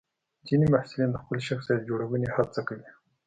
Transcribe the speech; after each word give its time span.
ځینې 0.47 0.65
محصلین 0.73 1.09
د 1.11 1.17
خپل 1.23 1.37
شخصیت 1.49 1.79
جوړونې 1.89 2.27
هڅه 2.35 2.61
کوي. 2.67 2.89